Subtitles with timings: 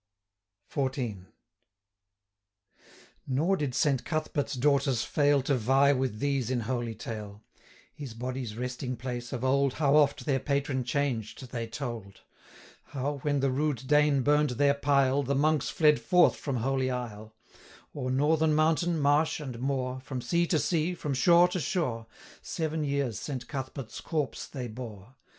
[0.73, 1.27] XIV.
[3.27, 7.43] Nor did Saint Cuthbert's daughters fail, To vie with these in holy tale;
[7.97, 12.21] 255 His body's resting place, of old, How oft their patron changed, they told;
[12.85, 17.35] How, when the rude Dane burn'd their pile, The monks fled forth from Holy Isle;
[17.95, 22.07] O'er northern mountain, marsh, and moor, 260 From sea to sea, from shore to shore,
[22.41, 25.13] Seven years Saint Cuthbert's corpse they bore.